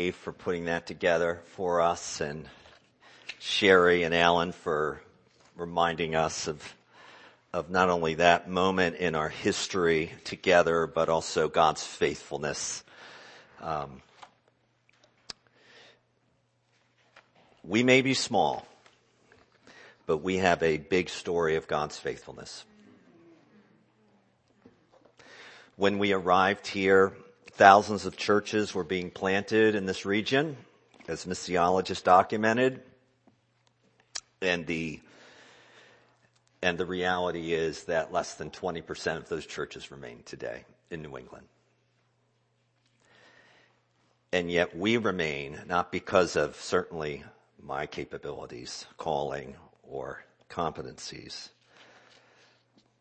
[0.00, 2.48] Dave for putting that together for us and
[3.38, 5.02] Sherry and Alan for
[5.56, 6.74] reminding us of,
[7.52, 12.82] of not only that moment in our history together, but also God's faithfulness.
[13.60, 14.00] Um,
[17.62, 18.66] we may be small,
[20.06, 22.64] but we have a big story of God's faithfulness.
[25.76, 27.12] When we arrived here,
[27.60, 30.56] thousands of churches were being planted in this region,
[31.08, 32.80] as missiologists documented.
[34.40, 34.98] And the,
[36.62, 41.18] and the reality is that less than 20% of those churches remain today in New
[41.18, 41.44] England.
[44.32, 47.24] And yet we remain, not because of certainly
[47.62, 51.50] my capabilities, calling, or competencies,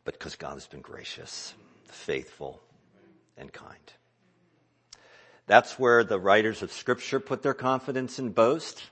[0.04, 1.54] but because God has been gracious,
[1.86, 2.60] faithful,
[3.38, 3.94] and kind.
[5.50, 8.84] That's where the writers of scripture put their confidence and boast.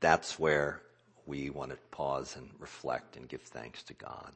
[0.00, 0.82] That's where
[1.24, 4.32] we want to pause and reflect and give thanks to God.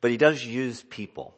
[0.00, 1.34] But he does use people,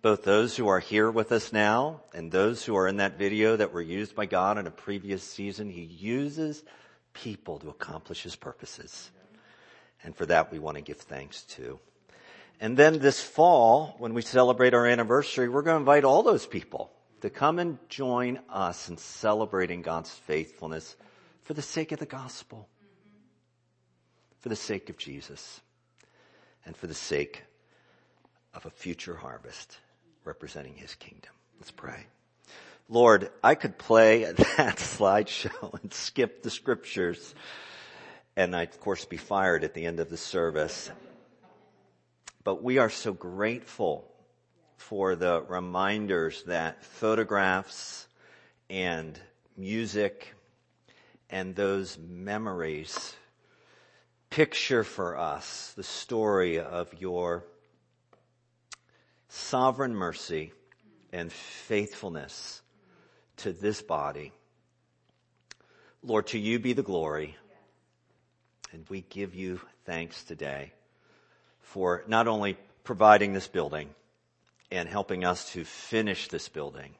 [0.00, 3.56] both those who are here with us now and those who are in that video
[3.56, 5.68] that were used by God in a previous season.
[5.68, 6.64] He uses
[7.12, 9.10] people to accomplish his purposes.
[10.02, 11.78] And for that we want to give thanks to.
[12.58, 16.46] And then this fall, when we celebrate our anniversary, we're going to invite all those
[16.46, 20.96] people to come and join us in celebrating God's faithfulness
[21.42, 22.68] for the sake of the gospel,
[24.40, 25.60] for the sake of Jesus,
[26.64, 27.42] and for the sake
[28.54, 29.78] of a future harvest
[30.24, 31.32] representing his kingdom.
[31.58, 32.06] Let's pray.
[32.88, 34.24] Lord, I could play
[34.56, 37.34] that slideshow and skip the scriptures
[38.38, 40.92] and I'd of course be fired at the end of the service.
[42.44, 44.08] But we are so grateful
[44.78, 48.06] for the reminders that photographs
[48.70, 49.20] and
[49.56, 50.34] music
[51.28, 53.14] and those memories
[54.30, 57.44] picture for us the story of your
[59.28, 60.52] sovereign mercy
[61.12, 62.62] and faithfulness
[63.36, 64.32] to this body.
[66.02, 67.36] Lord, to you be the glory.
[68.72, 70.72] And we give you thanks today
[71.60, 73.88] for not only providing this building
[74.70, 76.94] and helping us to finish this building,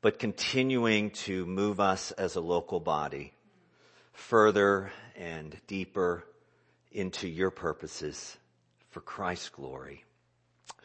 [0.00, 3.32] but continuing to move us as a local body
[4.12, 6.24] further and deeper
[6.90, 8.36] into your purposes
[8.90, 10.04] for Christ's glory,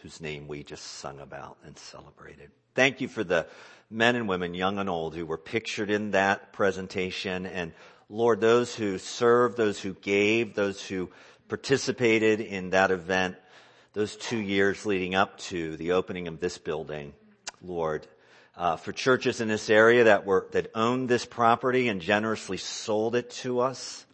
[0.01, 2.51] whose name we just sung about and celebrated.
[2.75, 3.47] Thank you for the
[3.89, 7.45] men and women, young and old, who were pictured in that presentation.
[7.45, 7.73] And
[8.09, 11.09] Lord, those who served, those who gave, those who
[11.47, 13.35] participated in that event,
[13.97, 17.15] those two years leading up to the opening of this building,
[17.63, 18.05] Lord,
[18.55, 23.15] uh, for churches in this area that were that owned this property and generously sold
[23.15, 24.05] it to us,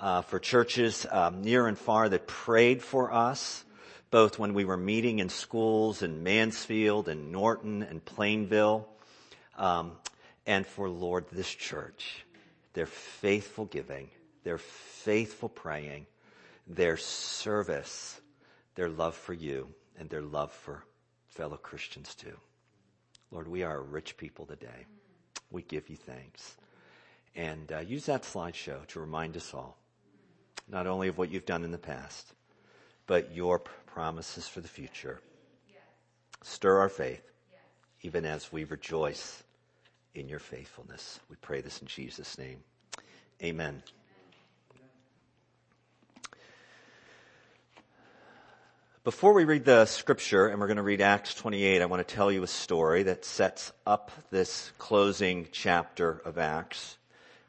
[0.00, 3.64] uh, for churches um, near and far that prayed for us,
[4.12, 8.86] both when we were meeting in schools in Mansfield and Norton and Plainville,
[9.58, 9.96] um,
[10.46, 12.24] and for Lord this church,
[12.74, 14.08] their faithful giving,
[14.44, 16.06] their faithful praying,
[16.68, 18.20] their service,
[18.76, 20.84] their love for you, and their love for
[21.28, 22.36] fellow Christians too.
[23.30, 24.86] Lord, we are a rich people today.
[25.50, 26.56] We give you thanks.
[27.34, 29.76] And uh, use that slideshow to remind us all,
[30.68, 32.32] not only of what you've done in the past,
[33.06, 35.20] but your promises for the future.
[36.42, 37.22] Stir our faith,
[38.02, 39.42] even as we rejoice
[40.14, 41.20] in your faithfulness.
[41.28, 42.58] We pray this in Jesus' name.
[43.42, 43.82] Amen.
[49.06, 52.14] Before we read the scripture, and we're going to read Acts 28, I want to
[52.16, 56.96] tell you a story that sets up this closing chapter of Acts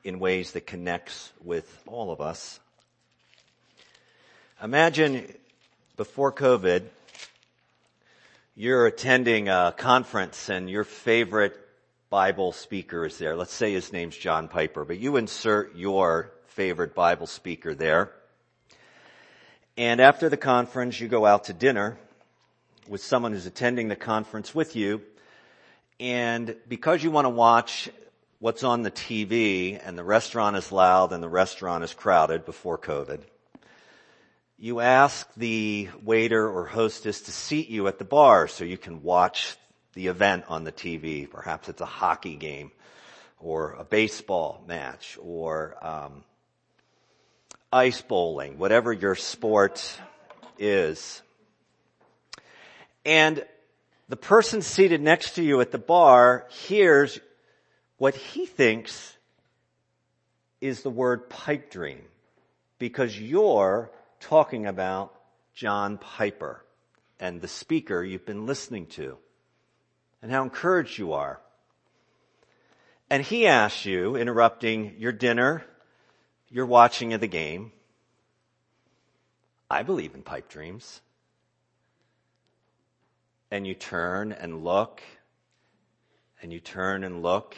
[0.03, 2.59] in ways that connects with all of us.
[4.62, 5.34] Imagine
[5.96, 6.84] before COVID,
[8.56, 11.57] you're attending a conference and your favorite
[12.12, 13.35] Bible speaker is there.
[13.35, 18.11] Let's say his name's John Piper, but you insert your favorite Bible speaker there.
[19.78, 22.00] And after the conference, you go out to dinner
[22.88, 25.03] with someone who's attending the conference with you.
[26.00, 27.88] And because you want to watch
[28.40, 32.79] what's on the TV and the restaurant is loud and the restaurant is crowded before
[32.79, 33.22] COVID,
[34.58, 39.03] you ask the waiter or hostess to seat you at the bar so you can
[39.03, 39.58] watch
[39.94, 41.29] the event on the TV.
[41.29, 42.72] Perhaps it's a hockey game
[43.40, 46.24] or a baseball match or um,
[47.72, 49.99] ice bowling, whatever your sport
[50.58, 51.22] is.
[53.05, 53.43] And
[54.09, 57.19] the person seated next to you at the bar hears
[57.97, 59.17] what he thinks
[60.61, 62.02] is the word pipe dream
[62.79, 65.14] because you're talking about
[65.53, 66.64] John Piper
[67.19, 69.17] and the speaker you've been listening to
[70.22, 71.40] and how encouraged you are.
[73.09, 75.64] And he asks you, interrupting your dinner,
[76.49, 77.72] your watching the game,
[79.70, 81.02] I believe in pipe dreams.
[83.52, 85.02] And you turn and look,
[86.41, 87.55] and you turn and look,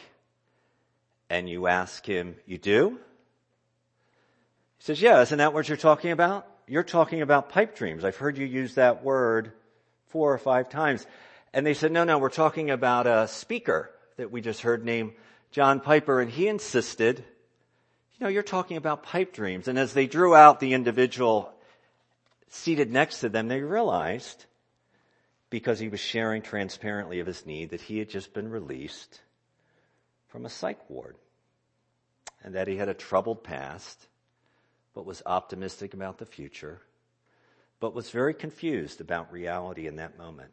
[1.29, 2.99] and you ask him, You do?
[4.77, 6.47] He says, Yeah, isn't that what you're talking about?
[6.67, 8.03] You're talking about pipe dreams.
[8.05, 9.51] I've heard you use that word
[10.07, 11.05] four or five times.
[11.53, 15.13] And they said, No, no, we're talking about a speaker that we just heard named
[15.51, 16.21] John Piper.
[16.21, 17.23] And he insisted,
[18.19, 19.69] You know, you're talking about pipe dreams.
[19.69, 21.53] And as they drew out the individual
[22.49, 24.45] seated next to them, they realized,
[25.49, 29.21] because he was sharing transparently of his need, that he had just been released
[30.27, 31.15] from a psych ward
[32.43, 34.07] and that he had a troubled past,
[34.93, 36.81] but was optimistic about the future,
[37.79, 40.51] but was very confused about reality in that moment.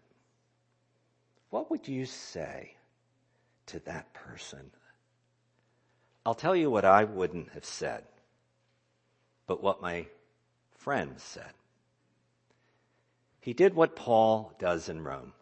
[1.50, 2.74] What would you say
[3.66, 4.70] to that person?
[6.26, 8.02] I'll tell you what I wouldn't have said,
[9.46, 10.06] but what my
[10.74, 11.52] friends said.
[13.38, 15.34] He did what Paul does in Rome.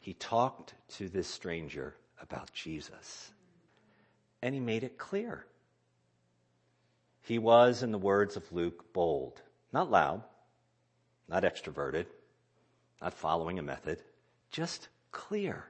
[0.00, 3.30] He talked to this stranger about Jesus.
[4.40, 5.44] And he made it clear.
[7.20, 9.42] He was, in the words of Luke, bold,
[9.74, 10.22] not loud,
[11.28, 12.06] not extroverted,
[13.02, 14.02] not following a method,
[14.50, 15.66] just clear.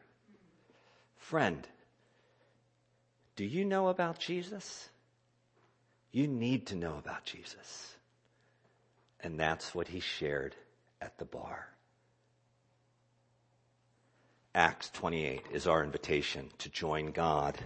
[1.17, 1.67] Friend,
[3.37, 4.89] do you know about Jesus?
[6.11, 7.97] You need to know about Jesus.
[9.21, 10.55] And that's what he shared
[11.01, 11.69] at the bar.
[14.55, 17.59] Acts 28 is our invitation to join God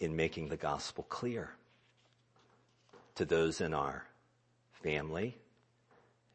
[0.00, 1.50] in making the gospel clear
[3.16, 4.06] to those in our
[4.82, 5.36] family,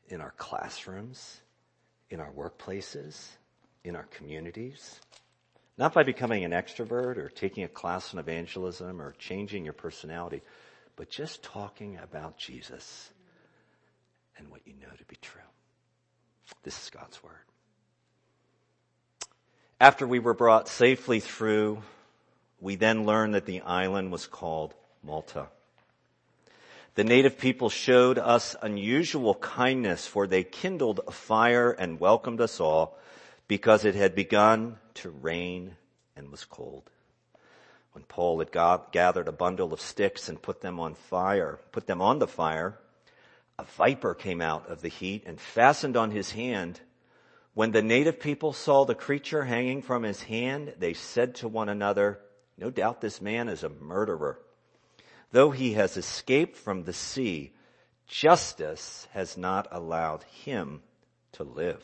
[0.10, 1.42] in our classrooms,
[2.12, 3.30] in our workplaces,
[3.84, 5.00] in our communities.
[5.78, 10.42] Not by becoming an extrovert or taking a class on evangelism or changing your personality,
[10.96, 13.10] but just talking about Jesus
[14.38, 15.42] and what you know to be true.
[16.64, 17.34] This is God's Word.
[19.82, 21.82] After we were brought safely through,
[22.62, 24.74] we then learned that the island was called
[25.04, 25.48] Malta.
[26.96, 32.60] The native people showed us unusual kindness for they kindled a fire and welcomed us
[32.60, 32.98] all
[33.48, 35.78] because it had begun to rain
[36.18, 36.90] and was cold.
[37.94, 41.88] When Paul had got, gathered a bundle of sticks and put them on fire, put
[41.88, 42.78] them on the fire,
[43.58, 46.82] a viper came out of the heat and fastened on his hand
[47.54, 51.70] when the native people saw the creature hanging from his hand, they said to one
[51.70, 52.20] another,
[52.58, 54.40] No doubt this man is a murderer.
[55.32, 57.54] Though he has escaped from the sea,
[58.08, 60.82] justice has not allowed him
[61.34, 61.84] to live.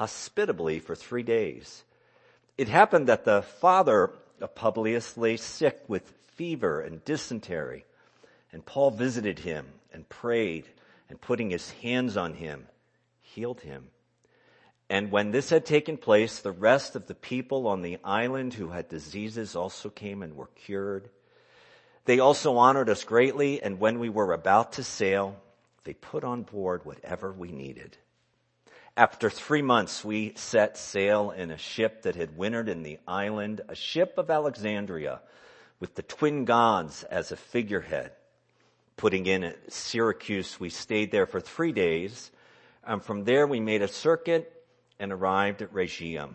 [0.00, 1.84] hospitably for three days.
[2.56, 7.84] It happened that the father of Publius lay sick with fever and dysentery,
[8.50, 10.64] and Paul visited him and prayed,
[11.10, 12.66] and putting his hands on him,
[13.20, 13.88] healed him.
[14.88, 18.70] And when this had taken place, the rest of the people on the island who
[18.70, 21.10] had diseases also came and were cured.
[22.06, 25.36] They also honored us greatly, and when we were about to sail,
[25.84, 27.98] they put on board whatever we needed.
[28.96, 33.60] After three months, we set sail in a ship that had wintered in the island,
[33.68, 35.20] a ship of Alexandria,
[35.78, 38.12] with the twin gods as a figurehead.
[38.96, 42.30] Putting in at Syracuse, we stayed there for three days.
[42.84, 44.52] And from there, we made a circuit
[44.98, 46.34] and arrived at Rhegium.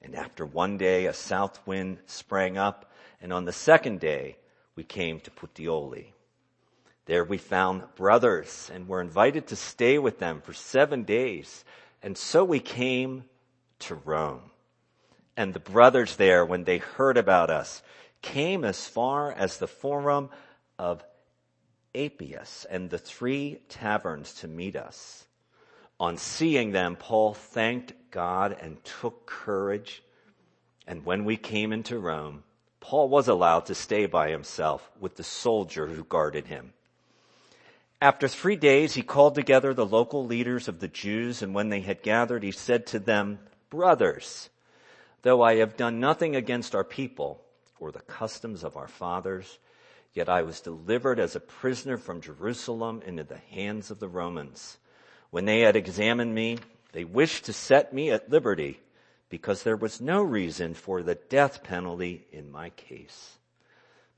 [0.00, 4.36] And after one day, a south wind sprang up, and on the second day,
[4.76, 6.12] we came to Puteoli.
[7.06, 11.64] There we found brothers and were invited to stay with them for seven days.
[12.06, 13.24] And so we came
[13.80, 14.52] to Rome.
[15.36, 17.82] And the brothers there, when they heard about us,
[18.22, 20.30] came as far as the forum
[20.78, 21.04] of
[21.96, 25.26] Appius and the three taverns to meet us.
[25.98, 30.00] On seeing them, Paul thanked God and took courage.
[30.86, 32.44] And when we came into Rome,
[32.78, 36.72] Paul was allowed to stay by himself with the soldier who guarded him.
[38.00, 41.80] After three days, he called together the local leaders of the Jews, and when they
[41.80, 43.38] had gathered, he said to them,
[43.70, 44.50] Brothers,
[45.22, 47.42] though I have done nothing against our people
[47.80, 49.58] or the customs of our fathers,
[50.12, 54.76] yet I was delivered as a prisoner from Jerusalem into the hands of the Romans.
[55.30, 56.58] When they had examined me,
[56.92, 58.80] they wished to set me at liberty
[59.28, 63.35] because there was no reason for the death penalty in my case.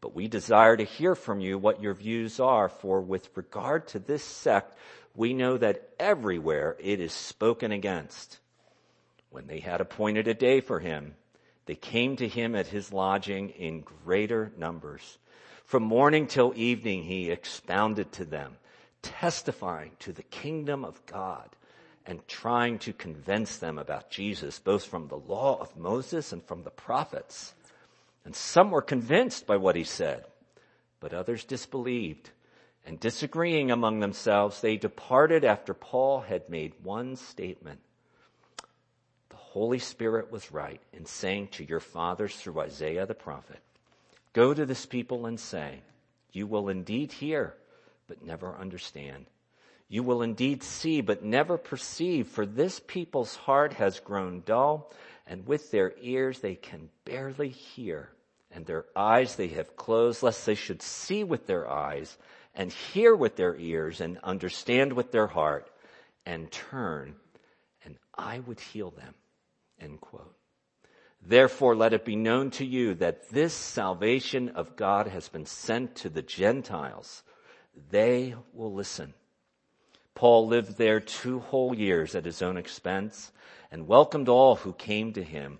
[0.00, 3.98] But we desire to hear from you what your views are, for with regard to
[3.98, 4.76] this sect,
[5.14, 8.38] we know that everywhere it is spoken against.
[9.30, 11.14] When they had appointed a day for him,
[11.66, 15.18] they came to him at his lodging in greater numbers.
[15.64, 18.56] From morning till evening, he expounded to them,
[19.02, 21.50] testifying to the kingdom of God
[22.06, 26.62] and trying to convince them about Jesus, both from the law of Moses and from
[26.62, 27.52] the prophets.
[28.28, 30.26] And some were convinced by what he said,
[31.00, 32.28] but others disbelieved.
[32.84, 37.80] And disagreeing among themselves, they departed after Paul had made one statement.
[39.30, 43.60] The Holy Spirit was right in saying to your fathers through Isaiah the prophet,
[44.34, 45.80] Go to this people and say,
[46.30, 47.54] You will indeed hear,
[48.08, 49.24] but never understand.
[49.88, 54.92] You will indeed see, but never perceive, for this people's heart has grown dull,
[55.26, 58.10] and with their ears they can barely hear
[58.50, 62.16] and their eyes they have closed, lest they should see with their eyes
[62.54, 65.70] and hear with their ears and understand with their heart
[66.26, 67.14] and turn,
[67.84, 69.14] and I would heal them.
[69.80, 70.34] End quote.
[71.20, 75.96] Therefore, let it be known to you that this salvation of God has been sent
[75.96, 77.22] to the Gentiles.
[77.90, 79.14] They will listen.
[80.14, 83.32] Paul lived there two whole years at his own expense
[83.70, 85.58] and welcomed all who came to him,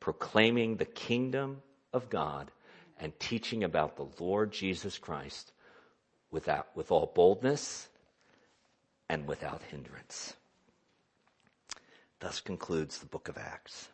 [0.00, 1.62] proclaiming the kingdom
[1.96, 2.52] of God
[3.00, 5.52] and teaching about the Lord Jesus Christ
[6.30, 7.88] without, with all boldness
[9.08, 10.34] and without hindrance.
[12.20, 13.88] Thus concludes the book of Acts.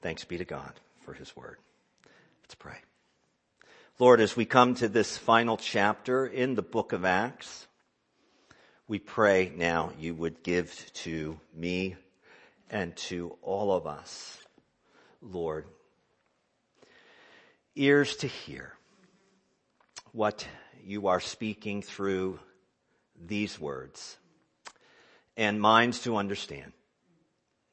[0.00, 0.72] Thanks be to God
[1.04, 1.58] for his word.
[2.42, 2.78] Let's pray.
[3.98, 7.66] Lord, as we come to this final chapter in the book of Acts,
[8.86, 11.96] we pray now you would give to me
[12.70, 14.38] and to all of us,
[15.20, 15.66] Lord,
[17.78, 18.72] ears to hear
[20.12, 20.46] what
[20.84, 22.40] you are speaking through
[23.26, 24.16] these words
[25.36, 26.72] and minds to understand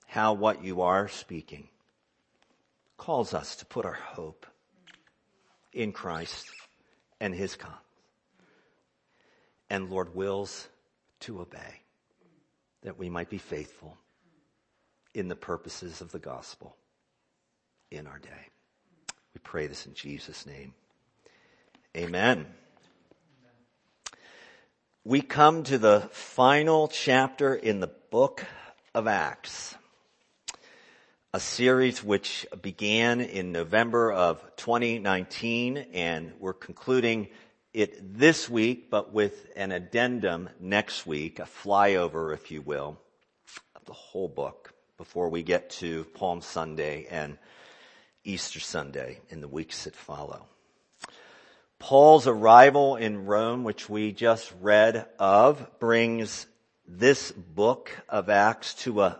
[0.06, 1.68] how what you are speaking
[2.98, 4.46] calls us to put our hope
[5.74, 6.48] in Christ
[7.20, 7.74] and his come.
[9.70, 10.68] And Lord wills
[11.22, 11.82] to obey
[12.84, 13.98] that we might be faithful
[15.16, 16.76] in the purposes of the gospel
[17.90, 18.50] in our day.
[19.46, 20.74] Pray this in Jesus' name.
[21.96, 22.48] Amen.
[25.06, 28.44] We come to the final chapter in the book
[28.96, 29.76] of Acts,
[31.32, 37.28] a series which began in November of 2019 and we're concluding
[37.72, 42.98] it this week, but with an addendum next week, a flyover, if you will,
[43.76, 47.38] of the whole book before we get to Palm Sunday and
[48.26, 50.48] Easter Sunday in the weeks that follow.
[51.80, 56.48] Paul's arrival in Rome, which we just read of, brings
[56.88, 59.20] this book of Acts to a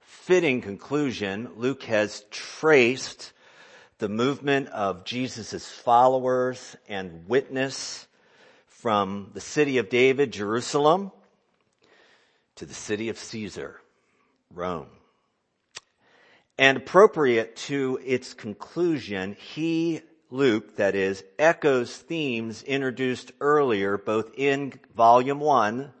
[0.00, 1.50] fitting conclusion.
[1.56, 3.32] Luke has traced
[3.98, 8.06] the movement of Jesus' followers and witness
[8.66, 11.10] from the city of David, Jerusalem,
[12.56, 13.80] to the city of Caesar,
[14.50, 14.88] Rome.
[16.56, 24.72] And appropriate to its conclusion, he, Luke, that is, echoes themes introduced earlier both in
[24.94, 25.92] volume one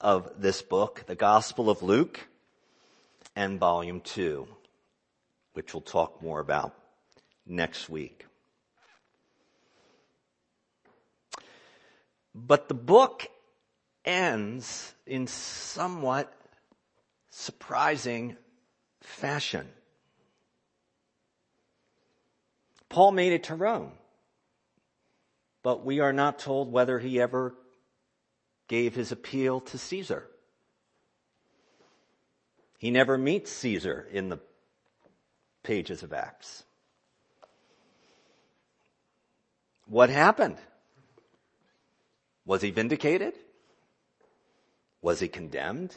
[0.00, 2.28] of this book, the Gospel of Luke,
[3.34, 4.46] and volume two,
[5.54, 6.74] which we'll talk more about
[7.44, 8.26] next week.
[12.32, 13.26] But the book
[14.04, 16.32] ends in somewhat
[17.30, 18.36] surprising
[19.00, 19.66] fashion.
[22.88, 23.92] Paul made it to Rome.
[25.66, 27.52] but we are not told whether he ever
[28.68, 30.28] gave his appeal to Caesar.
[32.78, 34.38] He never meets Caesar in the
[35.64, 36.62] pages of Acts.
[39.86, 40.58] What happened?
[42.44, 43.34] Was he vindicated?
[45.02, 45.96] Was he condemned?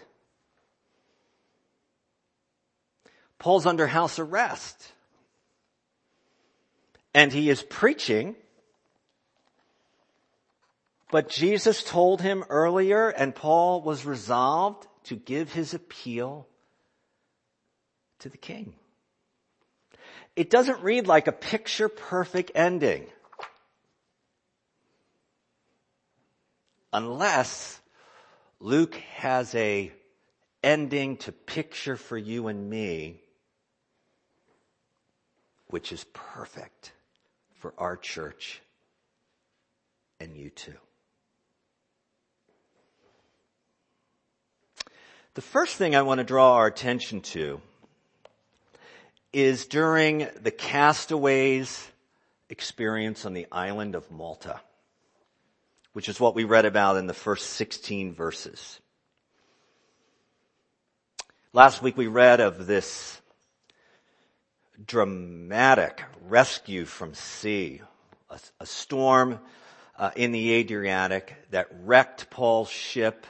[3.38, 4.94] Paul's under house arrest.
[7.14, 8.36] And he is preaching.
[11.12, 16.48] But Jesus told him earlier, and Paul was resolved to give his appeal
[18.20, 18.74] to the king.
[20.36, 23.08] It doesn't read like a picture perfect ending.
[26.94, 27.82] Unless
[28.60, 29.92] Luke has a
[30.64, 33.22] ending to picture for you and me,
[35.68, 36.92] which is perfect
[37.60, 38.62] for our church
[40.20, 40.74] and you too.
[45.36, 47.62] The first thing I want to draw our attention to
[49.32, 51.88] is during the castaways
[52.50, 54.60] experience on the island of Malta,
[55.94, 58.80] which is what we read about in the first 16 verses.
[61.54, 63.22] Last week we read of this
[64.86, 67.82] dramatic rescue from sea,
[68.30, 69.40] a, a storm
[69.98, 73.26] uh, in the Adriatic that wrecked Paul's ship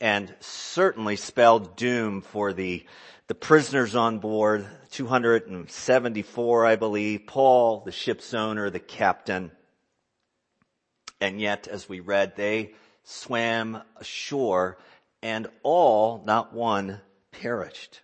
[0.00, 2.84] and certainly spelled doom for the
[3.30, 9.52] the prisoners on board, 274, I believe, Paul, the ship's owner, the captain.
[11.20, 12.72] And yet, as we read, they
[13.04, 14.78] swam ashore
[15.22, 17.00] and all, not one,
[17.30, 18.00] perished.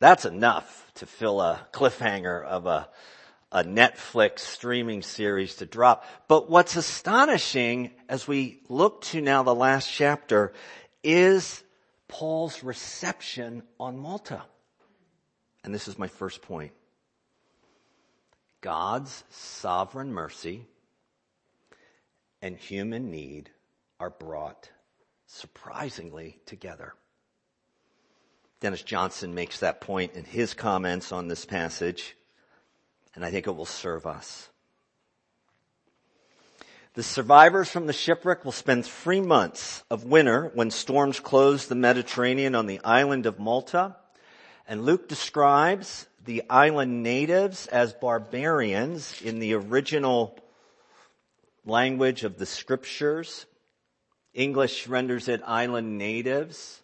[0.00, 2.88] That's enough to fill a cliffhanger of a,
[3.50, 6.04] a Netflix streaming series to drop.
[6.28, 10.52] But what's astonishing as we look to now the last chapter
[11.02, 11.62] is
[12.06, 14.42] Paul's reception on Malta.
[15.64, 16.72] And this is my first point.
[18.60, 20.66] God's sovereign mercy
[22.40, 23.50] and human need
[24.00, 24.70] are brought
[25.26, 26.94] surprisingly together.
[28.60, 32.16] Dennis Johnson makes that point in his comments on this passage,
[33.14, 34.48] and I think it will serve us.
[36.94, 41.76] The survivors from the shipwreck will spend three months of winter when storms close the
[41.76, 43.94] Mediterranean on the island of Malta.
[44.66, 50.36] And Luke describes the island natives as barbarians in the original
[51.64, 53.46] language of the scriptures.
[54.34, 56.82] English renders it island natives.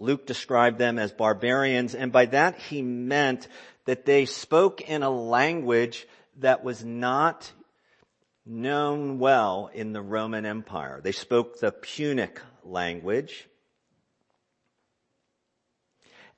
[0.00, 3.46] Luke described them as barbarians, and by that he meant
[3.84, 6.06] that they spoke in a language
[6.38, 7.52] that was not
[8.46, 11.00] known well in the Roman Empire.
[11.02, 13.46] They spoke the Punic language.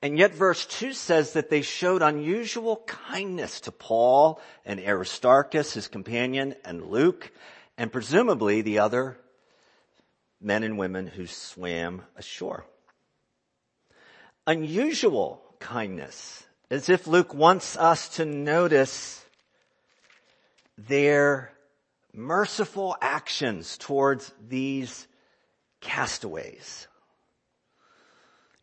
[0.03, 5.87] And yet verse 2 says that they showed unusual kindness to Paul and Aristarchus, his
[5.87, 7.31] companion, and Luke,
[7.79, 9.17] and presumably the other
[10.41, 12.67] men and women who swam ashore.
[14.47, 19.25] Unusual kindness, as if Luke wants us to notice
[20.77, 21.53] their
[22.13, 25.07] merciful actions towards these
[25.81, 26.89] castaways.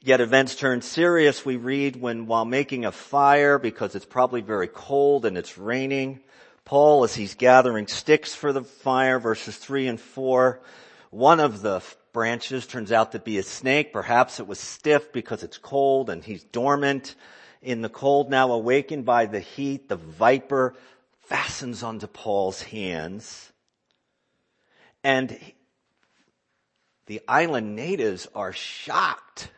[0.01, 4.67] Yet events turn serious, we read, when while making a fire, because it's probably very
[4.67, 6.19] cold and it's raining,
[6.65, 10.61] Paul, as he's gathering sticks for the fire, verses three and four,
[11.09, 11.81] one of the
[12.19, 13.93] branches turns out to be a snake.
[13.93, 17.15] Perhaps it was stiff because it's cold and he's dormant
[17.62, 19.88] in the cold, now awakened by the heat.
[19.88, 20.75] The viper
[21.21, 23.53] fastens onto Paul's hands.
[25.01, 25.39] And
[27.05, 29.49] the island natives are shocked.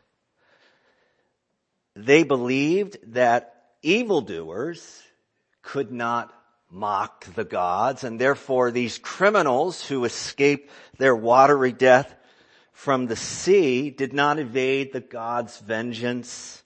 [1.95, 5.01] They believed that evildoers
[5.63, 6.31] could not
[6.69, 10.69] mock the gods and therefore these criminals who escaped
[10.99, 12.15] their watery death
[12.81, 16.63] from the sea did not evade the God's vengeance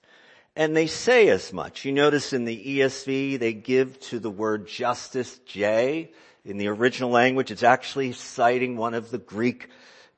[0.55, 1.83] and they say as much.
[1.83, 6.13] You notice in the ESV, they give to the word justice J.
[6.45, 9.69] In the original language, it's actually citing one of the Greek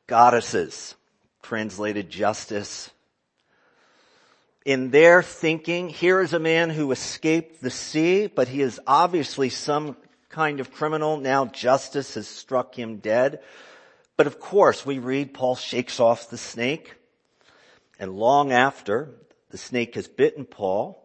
[0.05, 0.93] goddesses,
[1.41, 2.91] translated justice.
[4.65, 9.49] In their thinking, here is a man who escaped the sea, but he is obviously
[9.49, 9.97] some
[10.29, 11.17] kind of criminal.
[11.17, 13.39] Now justice has struck him dead.
[14.17, 16.95] But of course, we read Paul shakes off the snake.
[17.99, 19.09] And long after,
[19.51, 21.01] the snake has bitten Paul.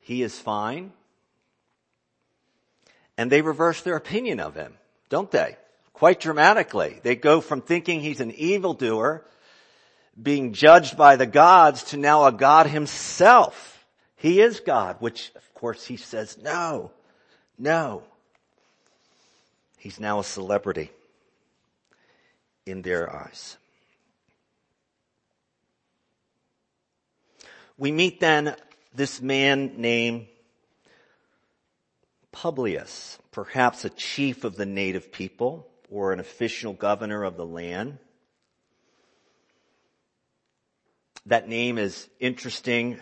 [0.00, 0.92] He is fine.
[3.18, 4.72] and they reverse their opinion of him,
[5.08, 5.56] don't they?
[5.92, 7.00] Quite dramatically.
[7.02, 9.24] They go from thinking he's an evildoer,
[10.20, 13.84] being judged by the gods, to now a God himself.
[14.14, 16.92] He is God, which of course he says no,
[17.58, 18.04] no.
[19.78, 20.92] He's now a celebrity
[22.70, 23.56] in their eyes.
[27.76, 28.56] We meet then
[28.94, 30.26] this man named
[32.32, 37.98] Publius, perhaps a chief of the native people or an official governor of the land.
[41.26, 42.98] That name is interesting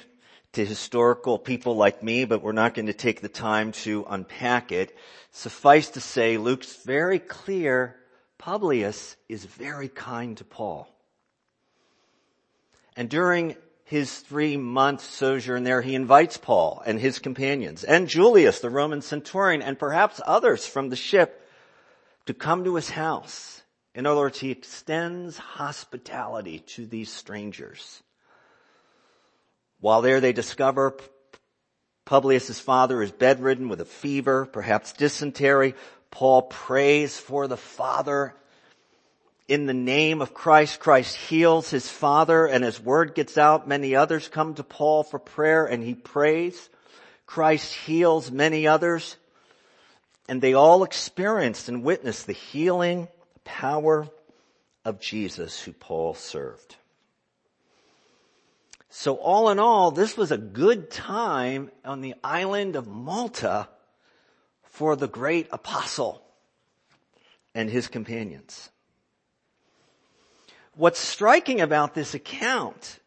[0.53, 4.73] to historical people like me, but we're not going to take the time to unpack
[4.73, 4.97] it.
[5.31, 7.97] Suffice to say, Luke's very clear,
[8.39, 10.89] Publius is very kind to Paul.
[12.97, 18.61] And during his three month sojourn there, he invites Paul and his companions and Julius,
[18.61, 21.47] the Roman centurion, and perhaps others from the ship
[22.27, 23.63] to come to his house.
[23.95, 28.03] In other words, he extends hospitality to these strangers.
[29.81, 30.97] While there they discover
[32.05, 35.75] Publius' father is bedridden with a fever, perhaps dysentery.
[36.17, 38.35] Paul prays for the father
[39.49, 43.69] in the name of Christ, Christ heals his father and his word gets out.
[43.69, 46.71] Many others come to Paul for prayer and he prays.
[47.27, 49.19] Christ heals many others
[50.27, 53.09] and they all experienced and witnessed the healing
[53.45, 54.09] power
[54.87, 56.77] of Jesus who Paul served.
[58.89, 63.69] So all in all, this was a good time on the island of Malta
[64.77, 66.21] for the great apostle
[67.55, 68.69] and his companions.
[70.75, 72.99] What's striking about this account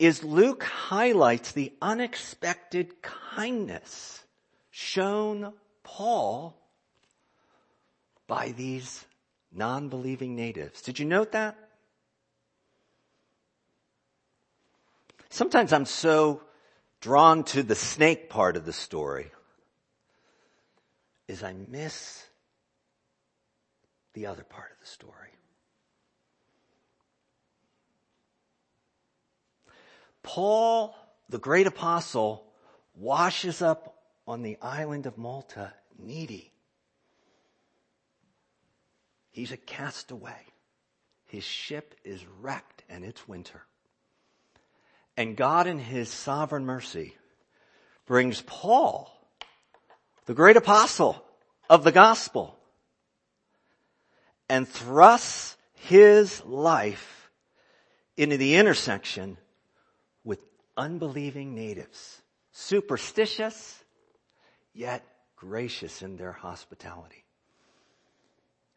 [0.00, 4.24] is Luke highlights the unexpected kindness
[4.72, 5.52] shown
[5.84, 6.56] Paul
[8.26, 9.04] by these
[9.52, 10.82] non-believing natives.
[10.82, 11.56] Did you note that?
[15.28, 16.42] Sometimes I'm so
[17.00, 19.30] drawn to the snake part of the story
[21.30, 22.24] is I miss
[24.14, 25.30] the other part of the story.
[30.24, 30.94] Paul,
[31.28, 32.44] the great apostle,
[32.96, 36.52] washes up on the island of Malta needy.
[39.30, 40.46] He's a castaway.
[41.26, 43.62] His ship is wrecked and it's winter.
[45.16, 47.14] And God in his sovereign mercy
[48.04, 49.19] brings Paul,
[50.30, 51.20] the great apostle
[51.68, 52.56] of the gospel,
[54.48, 57.32] and thrusts his life
[58.16, 59.36] into the intersection
[60.22, 60.38] with
[60.76, 63.82] unbelieving natives, superstitious,
[64.72, 67.24] yet gracious in their hospitality.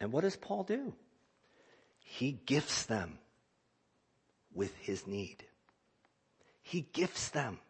[0.00, 0.92] And what does Paul do?
[2.00, 3.20] He gifts them
[4.52, 5.44] with his need.
[6.62, 7.60] He gifts them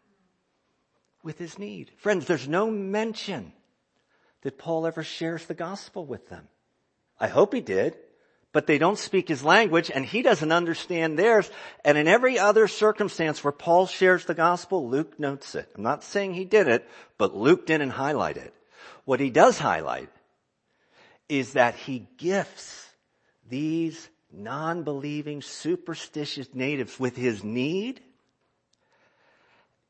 [1.21, 1.91] with his need.
[1.97, 3.53] Friends, there's no mention
[4.45, 6.47] that Paul ever shares the gospel with them.
[7.19, 7.97] I hope he did
[8.55, 11.51] but they don't speak his language and he doesn't understand theirs.
[11.83, 15.69] And in every other circumstance where Paul shares the gospel, Luke notes it.
[15.75, 18.53] I'm not saying he did it, but Luke didn't highlight it.
[19.03, 20.07] What he does highlight
[21.27, 22.87] is that he gifts
[23.49, 27.99] these non-believing, superstitious natives with his need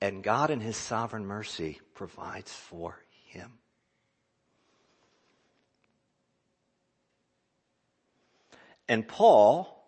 [0.01, 3.51] and God in his sovereign mercy provides for him.
[8.87, 9.83] And Paul,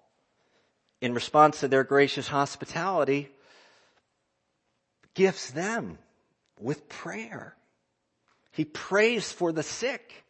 [1.01, 3.29] in response to their gracious hospitality,
[5.13, 5.97] gifts them
[6.59, 7.55] with prayer.
[8.51, 10.23] He prays for the sick.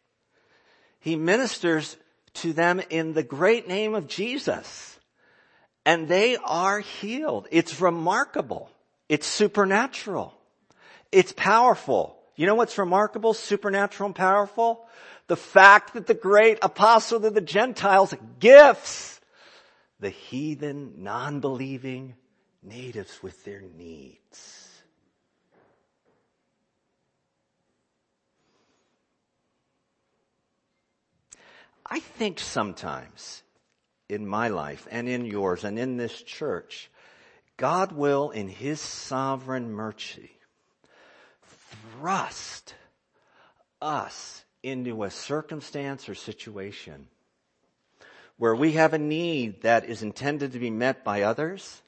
[1.00, 1.96] He ministers
[2.34, 4.98] to them in the great name of Jesus.
[5.86, 7.48] And they are healed.
[7.50, 8.70] It's remarkable.
[9.08, 10.34] It's supernatural.
[11.10, 12.18] It's powerful.
[12.36, 14.86] You know what's remarkable, supernatural and powerful?
[15.28, 19.20] The fact that the great apostle to the Gentiles gifts
[20.00, 22.14] the heathen, non-believing
[22.62, 24.68] natives with their needs.
[31.90, 33.42] I think sometimes
[34.08, 36.90] in my life and in yours and in this church,
[37.56, 40.30] God will in His sovereign mercy
[41.96, 42.74] thrust
[43.80, 47.08] us into a circumstance or situation
[48.36, 51.82] where we have a need that is intended to be met by others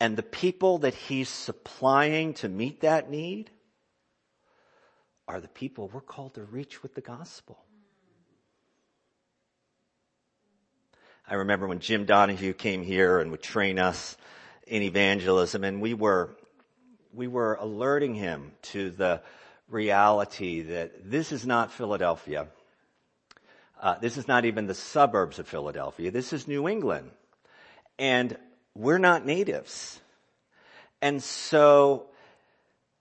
[0.00, 3.50] and the people that he's supplying to meet that need
[5.26, 7.58] are the people we're called to reach with the gospel.
[11.26, 14.16] I remember when Jim Donahue came here and would train us
[14.66, 16.36] in evangelism and we were,
[17.14, 19.22] we were alerting him to the
[19.74, 22.46] reality that this is not Philadelphia.
[23.78, 26.10] Uh, this is not even the suburbs of Philadelphia.
[26.10, 27.10] This is New England.
[27.98, 28.38] And
[28.74, 30.00] we're not natives.
[31.02, 32.06] And so,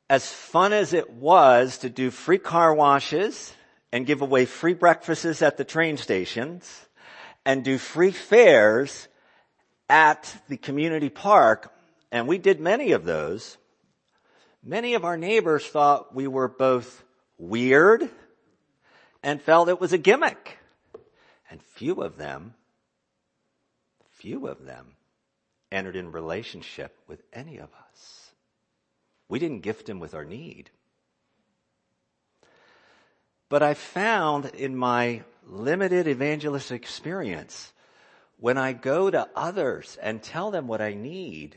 [0.10, 3.54] as fun as it was to do free car washes
[3.94, 6.86] and give away free breakfasts at the train stations
[7.46, 9.08] and do free fares
[9.90, 11.72] at the community park,
[12.12, 13.58] and we did many of those,
[14.64, 17.04] many of our neighbors thought we were both
[17.38, 18.10] weird
[19.22, 20.58] and felt it was a gimmick.
[21.50, 22.56] And few of them,
[24.12, 24.96] few of them
[25.72, 28.32] entered in relationship with any of us.
[29.28, 30.70] We didn't gift him with our need.
[33.50, 37.74] But I found in my limited evangelist experience,
[38.40, 41.56] when I go to others and tell them what I need,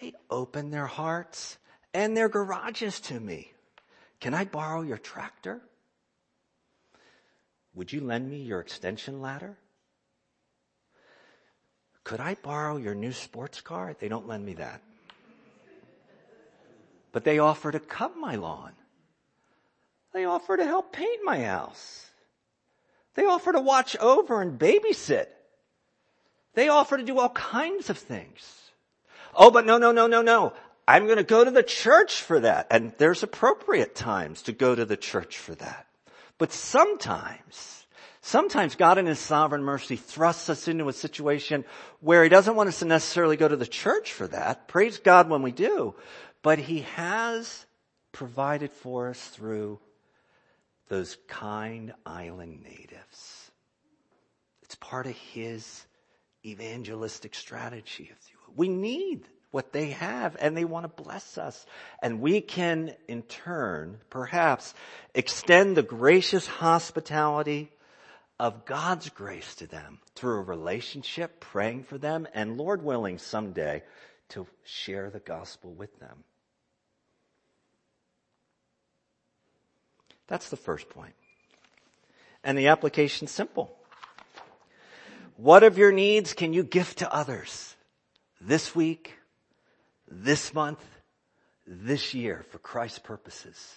[0.00, 1.58] they open their hearts
[1.92, 3.52] and their garages to me.
[4.20, 5.60] Can I borrow your tractor?
[7.74, 9.56] Would you lend me your extension ladder?
[12.02, 13.94] Could I borrow your new sports car?
[13.98, 14.82] They don't lend me that.
[17.12, 18.72] But they offer to cut my lawn.
[20.12, 22.06] They offer to help paint my house.
[23.14, 25.26] They offer to watch over and babysit.
[26.54, 28.69] They offer to do all kinds of things.
[29.34, 30.52] Oh, but no, no, no, no, no.
[30.86, 32.66] I'm going to go to the church for that.
[32.70, 35.86] And there's appropriate times to go to the church for that.
[36.38, 37.86] But sometimes,
[38.22, 41.64] sometimes God in His sovereign mercy thrusts us into a situation
[42.00, 44.68] where He doesn't want us to necessarily go to the church for that.
[44.68, 45.94] Praise God when we do.
[46.42, 47.66] But He has
[48.12, 49.78] provided for us through
[50.88, 53.52] those kind island natives.
[54.62, 55.86] It's part of His
[56.44, 58.10] evangelistic strategy.
[58.56, 61.66] We need what they have and they want to bless us.
[62.02, 64.74] And we can in turn, perhaps,
[65.14, 67.70] extend the gracious hospitality
[68.38, 73.82] of God's grace to them through a relationship, praying for them, and Lord willing someday
[74.30, 76.24] to share the gospel with them.
[80.26, 81.14] That's the first point.
[82.44, 83.76] And the application's simple.
[85.36, 87.74] What of your needs can you gift to others
[88.40, 89.14] this week,
[90.08, 90.84] this month,
[91.66, 93.76] this year for Christ's purposes?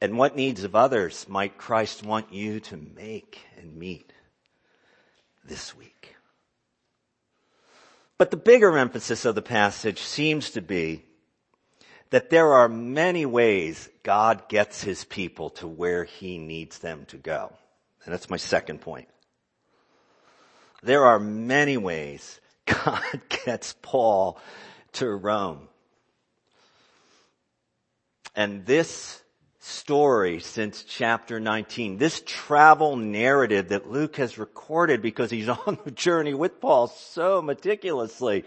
[0.00, 4.12] And what needs of others might Christ want you to make and meet
[5.44, 6.16] this week?
[8.16, 11.04] But the bigger emphasis of the passage seems to be
[12.10, 17.16] that there are many ways God gets his people to where he needs them to
[17.16, 17.52] go.
[18.04, 19.08] And that's my second point.
[20.82, 22.40] There are many ways
[22.72, 24.38] God gets Paul
[24.92, 25.68] to Rome.
[28.34, 29.22] And this
[29.58, 35.90] story since chapter 19, this travel narrative that Luke has recorded because he's on the
[35.90, 38.44] journey with Paul so meticulously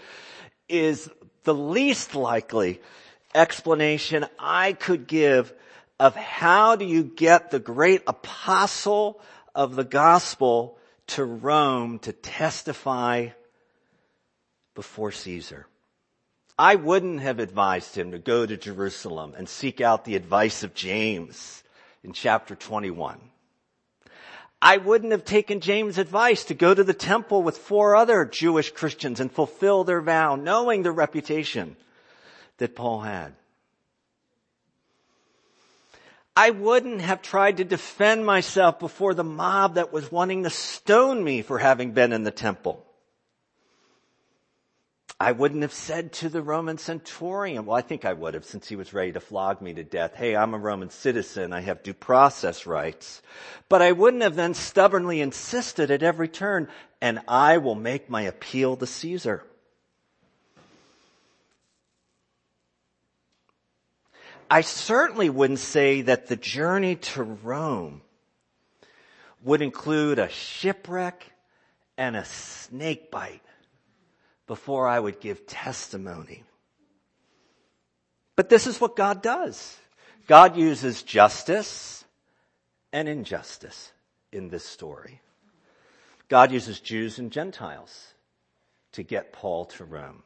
[0.68, 1.10] is
[1.44, 2.82] the least likely
[3.36, 5.54] explanation I could give
[6.00, 9.22] of how do you get the great apostle
[9.54, 13.30] of the gospel to Rome to testify
[14.76, 15.68] before Caesar.
[16.58, 20.74] I wouldn't have advised him to go to Jerusalem and seek out the advice of
[20.76, 21.64] James
[22.04, 23.20] in chapter 21.
[24.62, 28.72] I wouldn't have taken James' advice to go to the temple with four other Jewish
[28.72, 31.76] Christians and fulfill their vow, knowing the reputation
[32.58, 33.34] that Paul had.
[36.36, 41.24] I wouldn't have tried to defend myself before the mob that was wanting to stone
[41.24, 42.86] me for having been in the temple.
[45.20, 48.68] I wouldn't have said to the Roman centurion, well, I think I would have since
[48.68, 51.84] he was ready to flog me to death, hey, I'm a Roman citizen, I have
[51.84, 53.22] due process rights.
[53.70, 56.68] But I wouldn't have then stubbornly insisted at every turn,
[57.00, 59.44] and I will make my appeal to Caesar.
[64.50, 68.02] I certainly wouldn't say that the journey to Rome
[69.42, 71.26] would include a shipwreck
[71.98, 73.42] and a snake bite
[74.48, 76.44] before I would give testimony.
[78.36, 79.78] But this is what God does.
[80.28, 82.06] God uses justice
[82.92, 83.92] and injustice
[84.32, 85.22] in this story.
[86.30, 88.14] God uses Jews and Gentiles
[88.94, 90.24] to get Paul to Rome.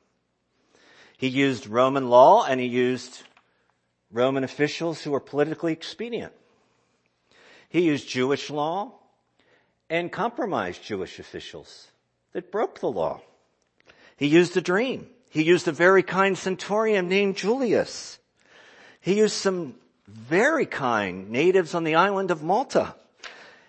[1.18, 3.24] He used Roman law and he used
[4.12, 6.34] Roman officials who were politically expedient.
[7.70, 8.94] He used Jewish law
[9.90, 11.88] and compromised Jewish officials
[12.34, 13.22] that broke the law.
[14.18, 15.08] He used a dream.
[15.30, 18.20] He used a very kind centurion named Julius.
[19.00, 19.76] He used some
[20.08, 22.96] very kind natives on the island of Malta.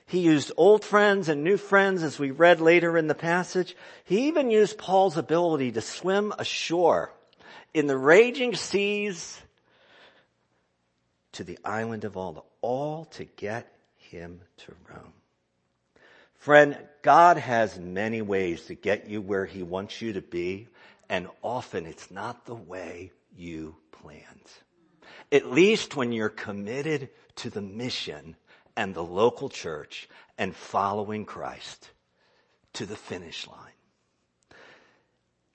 [0.06, 3.76] He used old friends and new friends as we read later in the passage.
[4.04, 7.12] He even used Paul's ability to swim ashore
[7.74, 9.38] in the raging seas
[11.32, 15.12] to the island of Malta, all to get him to Rome.
[16.38, 20.68] Friend, God has many ways to get you where he wants you to be,
[21.08, 24.24] and often it's not the way you planned.
[25.32, 28.36] At least when you're committed to the mission
[28.76, 31.90] and the local church and following Christ
[32.74, 33.58] to the finish line.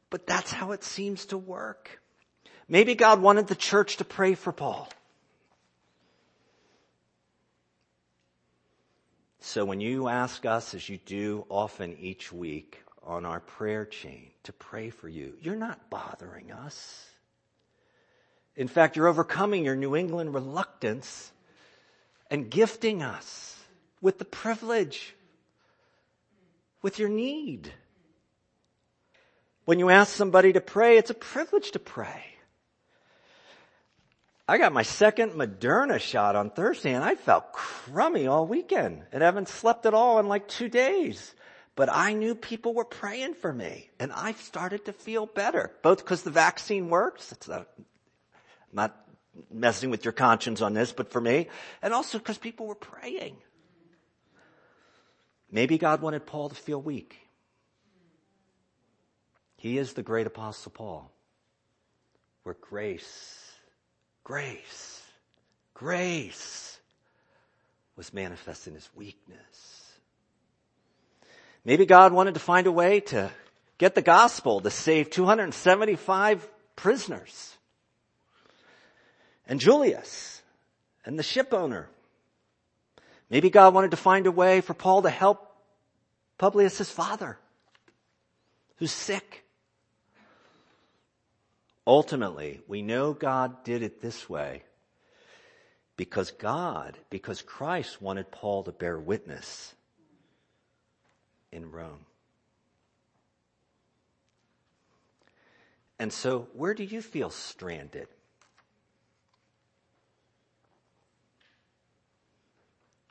[0.09, 2.01] But that's how it seems to work.
[2.67, 4.89] Maybe God wanted the church to pray for Paul.
[9.45, 14.31] So when you ask us, as you do often each week on our prayer chain,
[14.43, 17.05] to pray for you, you're not bothering us.
[18.55, 21.29] In fact, you're overcoming your New England reluctance
[22.31, 23.59] and gifting us
[23.99, 25.13] with the privilege,
[26.81, 27.69] with your need.
[29.65, 32.32] When you ask somebody to pray, it's a privilege to pray.
[34.47, 39.23] I got my second Moderna shot on Thursday and I felt crummy all weekend and
[39.23, 41.33] haven't slept at all in like two days.
[41.75, 45.99] But I knew people were praying for me and I started to feel better, both
[45.99, 47.31] because the vaccine works.
[47.31, 47.65] It's a,
[48.73, 48.95] not
[49.49, 51.47] messing with your conscience on this, but for me,
[51.81, 53.37] and also because people were praying.
[55.49, 57.17] Maybe God wanted Paul to feel weak.
[59.57, 61.11] He is the great apostle Paul,
[62.43, 63.42] where grace
[64.23, 65.01] grace,
[65.73, 66.79] grace
[67.95, 69.39] was manifest in his weakness.
[71.65, 73.31] Maybe God wanted to find a way to
[73.77, 77.57] get the gospel to save 275 prisoners.
[79.47, 80.41] And Julius
[81.05, 81.89] and the ship owner.
[83.29, 85.55] Maybe God wanted to find a way for Paul to help
[86.37, 87.37] Publius' father,
[88.77, 89.42] who's sick.
[91.85, 94.63] Ultimately, we know God did it this way
[95.97, 99.75] because God, because Christ wanted Paul to bear witness
[101.51, 102.05] in Rome.
[105.99, 108.07] And so, where do you feel stranded?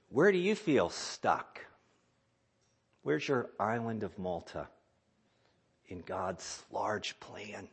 [0.09, 1.65] Where do you feel stuck?
[3.03, 4.69] Where's your island of Malta
[5.89, 7.69] in God's large plan?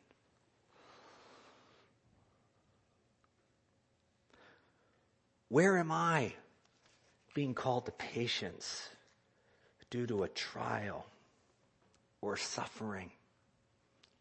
[5.49, 6.33] Where am I
[7.33, 8.87] being called to patience
[9.89, 11.07] due to a trial
[12.21, 13.11] or suffering,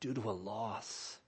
[0.01, 1.19] due to a loss?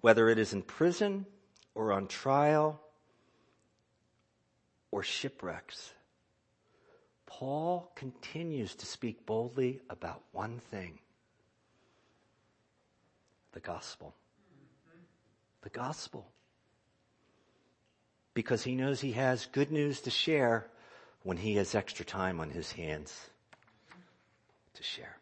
[0.00, 1.26] Whether it is in prison
[1.74, 2.80] or on trial
[4.90, 5.92] or shipwrecks,
[7.26, 10.98] Paul continues to speak boldly about one thing
[13.52, 14.14] the gospel
[15.62, 16.26] the gospel.
[18.34, 20.66] Because he knows he has good news to share
[21.22, 23.14] when he has extra time on his hands
[24.74, 25.16] to share.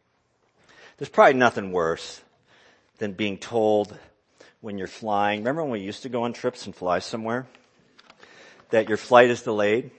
[0.97, 2.21] There's probably nothing worse
[2.99, 3.97] than being told
[4.61, 5.41] when you're flying.
[5.41, 7.47] Remember when we used to go on trips and fly somewhere?
[8.71, 9.91] That your flight is delayed?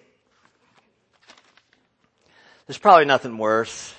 [2.68, 3.94] There's probably nothing worse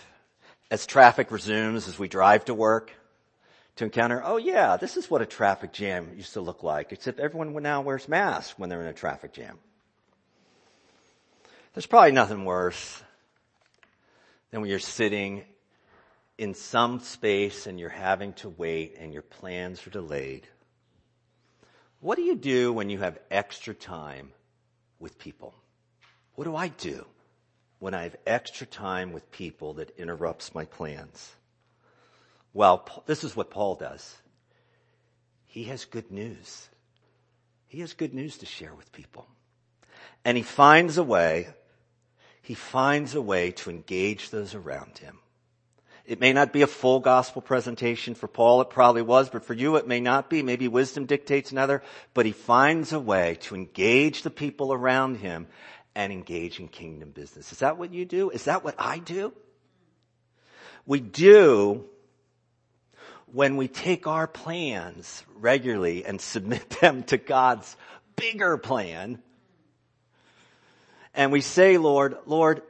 [0.71, 2.93] as traffic resumes as we drive to work
[3.81, 7.19] to encounter, oh yeah, this is what a traffic jam used to look like, except
[7.19, 9.59] everyone now wears masks when they're in a traffic jam.
[11.73, 13.03] There's probably nothing worse
[14.51, 15.45] than when you're sitting
[16.37, 20.47] in some space and you're having to wait and your plans are delayed.
[22.01, 24.33] What do you do when you have extra time
[24.99, 25.55] with people?
[26.35, 27.07] What do I do
[27.79, 31.33] when I have extra time with people that interrupts my plans?
[32.53, 34.17] Well, this is what Paul does.
[35.47, 36.69] He has good news.
[37.67, 39.27] He has good news to share with people.
[40.25, 41.49] And he finds a way,
[42.43, 45.19] he finds a way to engage those around him.
[46.05, 49.55] It may not be a full gospel presentation for Paul, it probably was, but for
[49.55, 50.43] you it may not be.
[50.43, 51.83] Maybe wisdom dictates another,
[52.15, 55.47] but he finds a way to engage the people around him
[55.95, 57.53] and engage in kingdom business.
[57.53, 58.31] Is that what you do?
[58.31, 59.33] Is that what I do?
[60.87, 61.85] We do
[63.33, 67.77] when we take our plans regularly and submit them to God's
[68.17, 69.23] bigger plan,
[71.15, 72.63] and we say, Lord, Lord,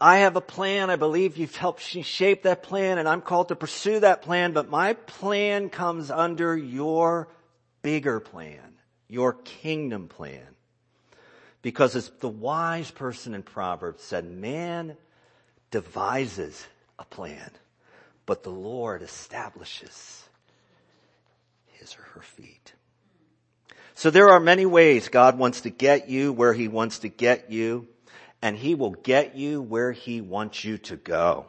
[0.00, 0.90] I have a plan.
[0.90, 4.68] I believe you've helped shape that plan and I'm called to pursue that plan, but
[4.68, 7.28] my plan comes under your
[7.82, 8.78] bigger plan,
[9.08, 10.46] your kingdom plan.
[11.62, 14.96] Because as the wise person in Proverbs said, man
[15.70, 16.66] devises
[16.98, 17.50] a plan,
[18.26, 20.24] but the Lord establishes
[21.66, 22.72] his or her feet.
[23.94, 27.50] So there are many ways God wants to get you where he wants to get
[27.50, 27.88] you
[28.40, 31.46] and he will get you where he wants you to go.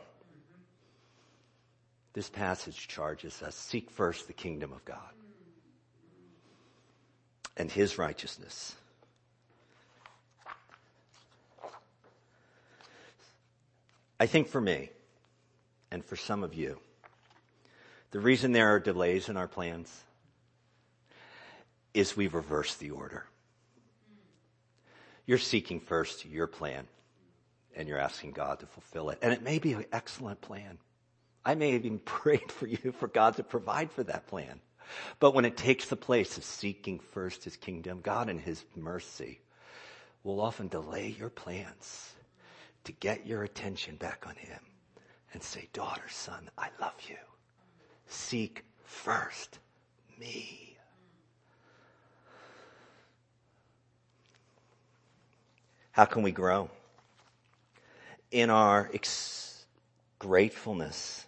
[2.13, 4.97] This passage charges us, seek first the kingdom of God
[7.57, 8.75] and his righteousness.
[14.19, 14.89] I think for me
[15.93, 16.79] and for some of you,
[18.09, 20.03] the reason there are delays in our plans
[21.93, 23.27] is we reverse the order.
[25.27, 26.87] You're seeking first your plan
[27.75, 29.19] and you're asking God to fulfill it.
[29.21, 30.79] And it may be an excellent plan.
[31.45, 34.61] I may have even prayed for you for God to provide for that plan.
[35.19, 39.41] But when it takes the place of seeking first his kingdom, God in his mercy
[40.23, 42.13] will often delay your plans
[42.85, 44.59] to get your attention back on him
[45.33, 47.17] and say, daughter, son, I love you.
[48.07, 49.59] Seek first
[50.19, 50.77] me.
[55.91, 56.69] How can we grow?
[58.31, 59.65] In our ex-
[60.19, 61.25] gratefulness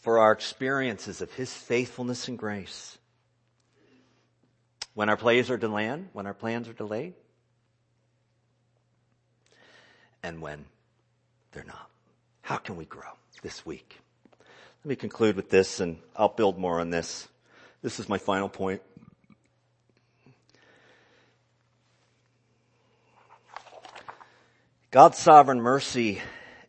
[0.00, 2.98] for our experiences of His faithfulness and grace.
[4.94, 7.14] When our plans are delayed, when our plans are delayed,
[10.22, 10.64] and when
[11.52, 11.89] they're not.
[12.50, 13.12] How can we grow
[13.44, 14.00] this week?
[14.82, 17.28] Let me conclude with this and I'll build more on this.
[17.80, 18.82] This is my final point.
[24.90, 26.20] God's sovereign mercy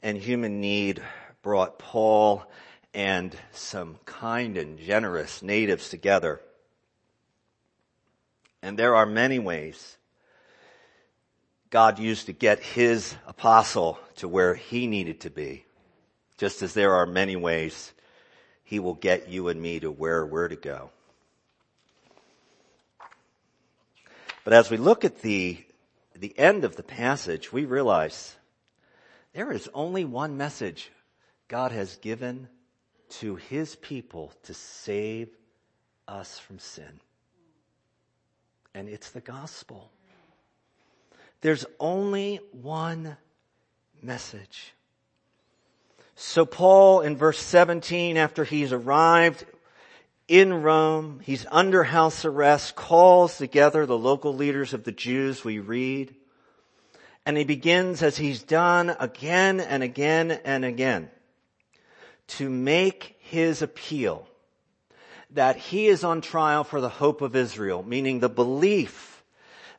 [0.03, 1.01] and human need
[1.41, 2.45] brought Paul
[2.93, 6.41] and some kind and generous natives together.
[8.61, 9.97] And there are many ways
[11.71, 15.65] God used to get his apostle to where he needed to be.
[16.41, 17.93] Just as there are many ways
[18.63, 20.89] he will get you and me to where we're to go.
[24.43, 25.63] But as we look at the
[26.15, 28.35] the end of the passage, we realize
[29.33, 30.91] there is only one message
[31.47, 32.47] God has given
[33.19, 35.29] to his people to save
[36.07, 37.01] us from sin.
[38.73, 39.91] And it's the gospel.
[41.41, 43.17] There's only one
[44.01, 44.73] message.
[46.23, 49.43] So Paul in verse 17, after he's arrived
[50.27, 51.19] in Rome.
[51.23, 56.13] He's under house arrest, calls together the local leaders of the Jews, we read.
[57.25, 61.09] And he begins, as he's done again and again and again,
[62.27, 64.27] to make his appeal
[65.31, 69.23] that he is on trial for the hope of Israel, meaning the belief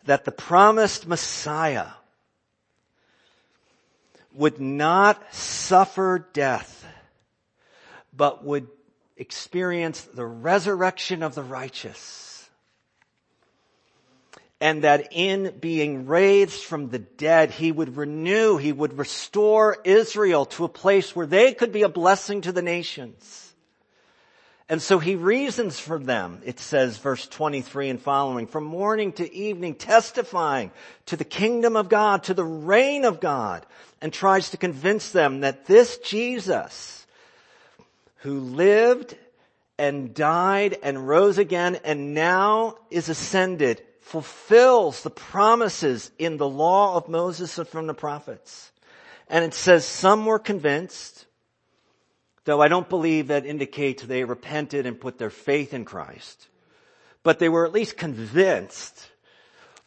[0.07, 1.87] that the promised Messiah
[4.35, 6.87] would not suffer death,
[8.15, 8.69] but would
[9.17, 12.49] experience the resurrection of the righteous.
[14.61, 20.47] And that in being raised from the dead, he would renew, he would restore Israel
[20.47, 23.52] to a place where they could be a blessing to the nations.
[24.69, 29.35] And so he reasons for them, it says verse 23 and following, from morning to
[29.35, 30.71] evening testifying
[31.07, 33.67] to the kingdom of God, to the reign of God,
[34.01, 37.07] and tries to convince them that this Jesus,
[38.19, 39.17] who lived
[39.79, 43.83] and died and rose again and now is ascended
[44.13, 48.71] fulfills the promises in the law of Moses and from the prophets.
[49.29, 51.25] And it says some were convinced,
[52.45, 56.49] though I don't believe that indicates they repented and put their faith in Christ.
[57.23, 59.09] But they were at least convinced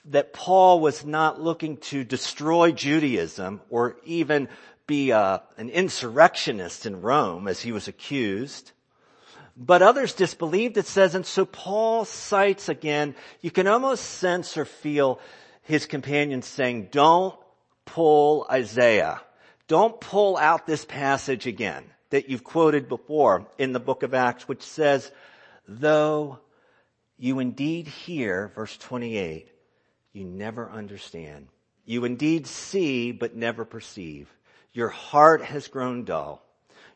[0.06, 4.47] that Paul was not looking to destroy Judaism or even
[4.88, 8.72] be a, uh, an insurrectionist in Rome as he was accused.
[9.58, 14.66] But others disbelieved, it says, and so Paul cites again, you can almost sense or
[14.66, 15.20] feel
[15.64, 17.36] his companions saying, don't
[17.86, 19.22] pull Isaiah.
[19.68, 21.84] Don't pull out this passage again
[22.16, 25.11] that you've quoted before in the book of Acts, which says,
[25.68, 26.39] though
[27.18, 29.49] you indeed hear, verse 28,
[30.13, 31.49] you never understand.
[31.84, 34.34] You indeed see, but never perceive.
[34.72, 36.41] Your heart has grown dull.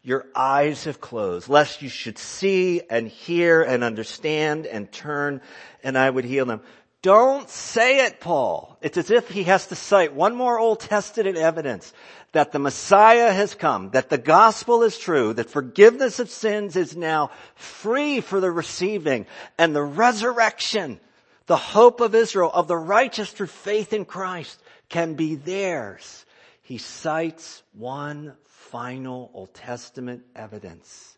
[0.01, 5.41] your eyes have closed, lest you should see and hear and understand and turn
[5.83, 6.61] and I would heal them.
[7.01, 8.77] Don't say it, Paul.
[8.81, 11.93] It's as if he has to cite one more Old Testament evidence
[12.33, 16.97] that the Messiah has come, that the gospel is true, that forgiveness of sins is
[16.97, 19.25] now free for the receiving,
[19.57, 20.99] and the resurrection,
[21.45, 26.25] the hope of Israel, of the righteous through faith in Christ, can be theirs.
[26.61, 31.17] He cites one final Old Testament evidence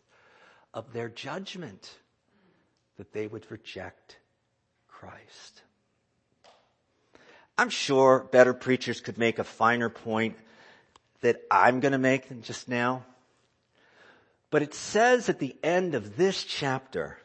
[0.72, 1.92] of their judgment
[2.98, 4.16] that they would reject
[4.86, 5.62] Christ.
[7.62, 10.36] I'm sure better preachers could make a finer point
[11.20, 13.04] that I'm going to make than just now.
[14.50, 17.18] But it says at the end of this chapter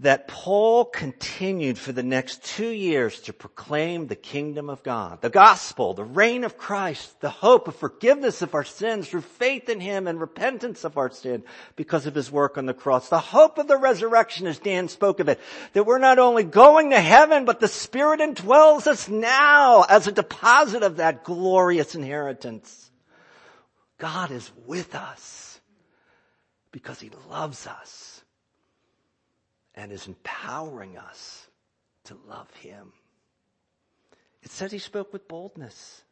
[0.00, 5.30] that Paul continued for the next two years to proclaim the kingdom of God, the
[5.30, 9.80] gospel, the reign of Christ, the hope of forgiveness of our sins through faith in
[9.80, 11.44] Him and repentance of our sin
[11.76, 13.08] because of His work on the cross.
[13.08, 15.40] The hope of the resurrection as Dan spoke of it,
[15.72, 20.12] that we're not only going to heaven, but the Spirit indwells us now as a
[20.12, 22.90] deposit of that glorious inheritance.
[23.96, 25.58] God is with us
[26.70, 28.15] because He loves us
[29.76, 31.46] and is empowering us
[32.04, 32.92] to love Him.
[34.42, 36.02] It says He spoke with boldness.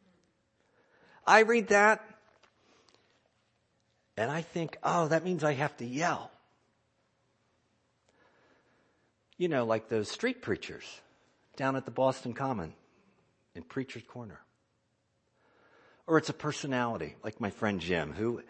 [1.25, 2.05] I read that
[4.17, 6.31] and I think, oh, that means I have to yell.
[9.37, 11.01] You know, like those street preachers
[11.57, 12.73] down at the Boston Common
[13.53, 14.39] in Preacher's Corner.
[16.07, 18.41] Or it's a personality, like my friend Jim, who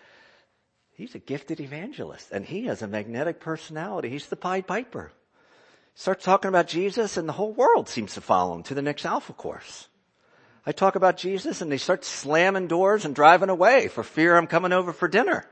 [0.96, 4.10] He's a gifted evangelist and he has a magnetic personality.
[4.10, 5.12] He's the Pied Piper.
[5.93, 9.06] Starts talking about Jesus and the whole world seems to follow him to the next
[9.06, 9.89] Alpha course.
[10.66, 14.48] I talk about Jesus and they start slamming doors and driving away for fear I'm
[14.48, 15.46] coming over for dinner.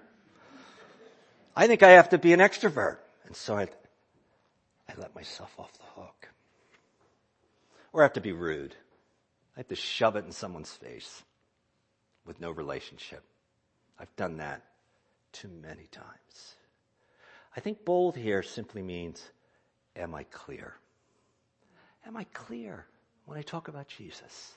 [1.55, 2.97] I think I have to be an extrovert.
[3.25, 3.63] And so I,
[4.89, 6.29] I let myself off the hook.
[7.91, 8.75] Or I have to be rude.
[9.55, 11.21] I have to shove it in someone's face
[12.25, 13.23] with no relationship.
[13.99, 14.63] I've done that
[15.33, 16.55] too many times.
[17.55, 19.21] I think bold here simply means,
[19.95, 20.75] am I clear?
[22.05, 22.85] Am I clear
[23.25, 24.53] when I talk about Jesus?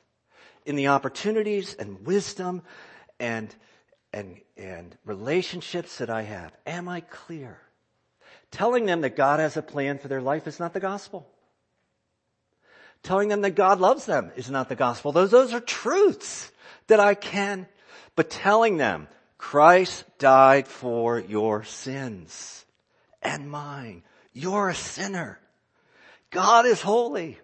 [0.65, 2.63] In the opportunities and wisdom
[3.19, 3.55] and,
[4.13, 7.59] and, and relationships that I have, am I clear?
[8.51, 11.27] Telling them that God has a plan for their life is not the gospel.
[13.03, 15.13] Telling them that God loves them is not the gospel.
[15.13, 16.51] Those, those are truths
[16.87, 17.67] that I can,
[18.15, 19.09] but telling them
[19.39, 22.65] Christ died for your sins
[23.23, 24.03] and mine.
[24.33, 25.39] You're a sinner.
[26.31, 27.39] God is holy.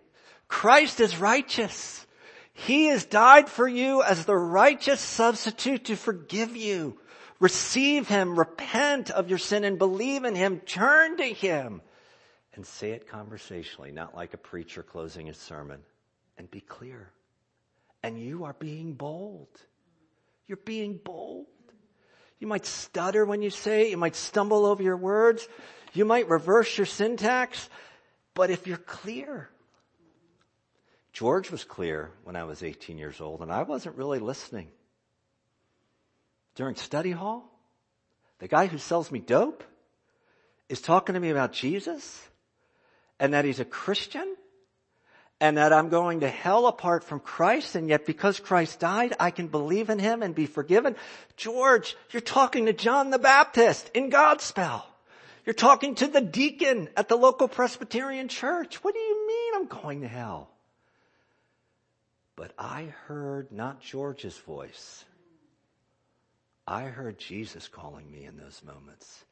[0.49, 2.07] Christ is righteous.
[2.55, 6.99] He has died for you as the righteous substitute to forgive you.
[7.40, 11.82] Receive Him, repent of your sin and believe in Him, turn to Him
[12.55, 15.80] and say it conversationally, not like a preacher closing his sermon
[16.36, 17.11] and be clear.
[18.03, 19.49] And you are being bold.
[20.47, 21.47] You're being bold.
[22.43, 23.90] You might stutter when you say it.
[23.90, 25.47] You might stumble over your words.
[25.93, 27.70] You might reverse your syntax.
[28.34, 29.49] But if you're clear,
[31.12, 34.66] George was clear when I was 18 years old and I wasn't really listening.
[36.57, 37.49] During study hall,
[38.40, 39.62] the guy who sells me dope
[40.68, 42.28] is talking to me about Jesus
[43.20, 44.34] and that he's a Christian
[45.43, 49.32] and that I'm going to hell apart from Christ, and yet because Christ died, I
[49.32, 50.95] can believe in Him and be forgiven.
[51.36, 54.84] George, you're talking to John the Baptist in Godspell.
[55.45, 58.84] You're talking to the deacon at the local Presbyterian church.
[58.84, 60.49] What do you mean I'm going to hell?
[62.36, 65.05] But I heard not George's voice.
[66.68, 69.24] I heard Jesus calling me in those moments.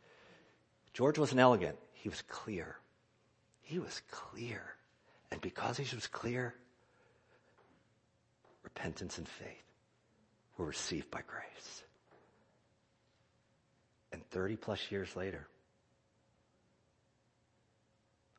[0.92, 1.76] George wasn't elegant.
[1.92, 2.74] He was clear.
[3.60, 4.74] He was clear.
[5.30, 6.54] And because he was clear,
[8.62, 9.46] repentance and faith
[10.56, 11.82] were received by grace.
[14.12, 15.46] And 30 plus years later,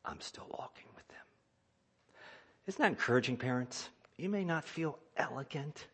[0.04, 1.18] I'm still walking with them.
[2.68, 3.90] Isn't that encouraging, parents?
[4.18, 5.86] You may not feel elegant.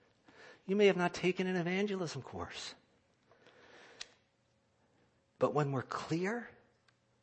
[0.66, 2.74] You may have not taken an evangelism course.
[5.40, 6.50] But when we're clear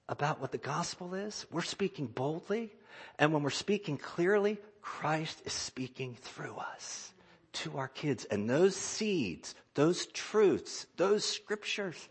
[0.09, 2.73] about what the gospel is, we're speaking boldly,
[3.19, 7.13] and when we're speaking clearly, Christ is speaking through us
[7.55, 8.25] to our kids.
[8.27, 12.09] And those seeds, those truths, those scriptures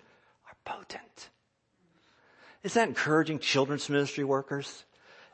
[0.48, 1.30] are potent.
[2.64, 4.86] Is that encouraging children's ministry workers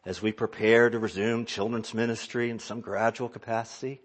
[0.05, 4.01] as we prepare to resume children's ministry in some gradual capacity?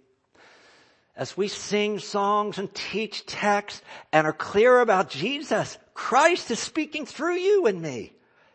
[1.16, 3.82] as we sing songs and teach texts
[4.12, 8.12] and are clear about Jesus, Christ is speaking through you and me.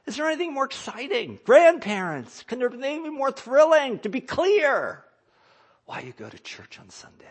[0.09, 1.37] Is there anything more exciting?
[1.45, 5.03] Grandparents, can there be anything more thrilling to be clear?
[5.85, 7.25] Why you go to church on Sunday?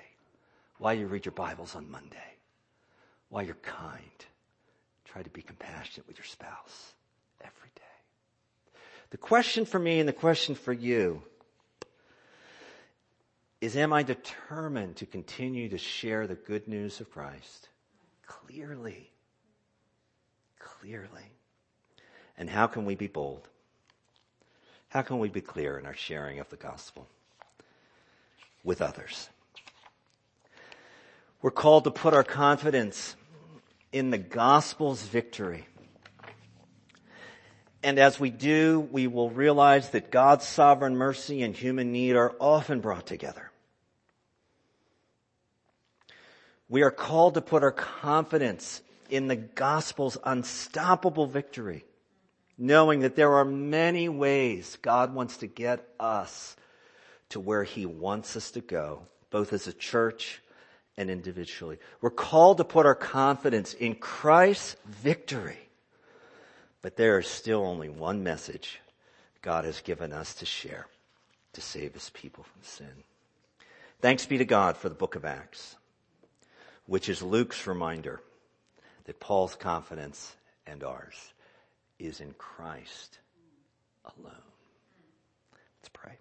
[0.79, 2.37] Why you read your Bibles on Monday?
[3.31, 4.25] Why you're kind?
[5.07, 6.93] Try to be compassionate with your spouse
[7.41, 8.79] every day.
[9.11, 11.25] The question for me and the question for you
[13.61, 17.71] is am I determined to continue to share the good news of Christ
[18.25, 19.11] clearly?
[20.61, 21.38] Clearly.
[22.39, 23.49] And how can we be bold?
[24.89, 27.09] How can we be clear in our sharing of the gospel
[28.65, 29.29] with others?
[31.43, 33.17] We're called to put our confidence
[33.93, 35.67] in the gospel's victory.
[37.83, 42.35] And as we do, we will realize that God's sovereign mercy and human need are
[42.41, 43.51] often brought together.
[46.69, 51.85] We are called to put our confidence in the gospel's unstoppable victory,
[52.59, 56.57] knowing that there are many ways God wants to get us
[57.31, 60.43] to where he wants us to go, both as a church
[60.97, 61.79] and individually.
[62.01, 65.59] We're called to put our confidence in Christ's victory.
[66.83, 68.81] But there is still only one message
[69.43, 70.87] God has given us to share
[71.53, 73.05] to save his people from sin.
[74.01, 75.77] Thanks be to God for the book of Acts
[76.89, 78.19] which is Luke's reminder
[79.05, 80.35] that Paul's confidence
[80.67, 81.35] and ours
[81.99, 83.19] is in Christ
[84.05, 84.33] alone.
[85.81, 86.13] Let's pray.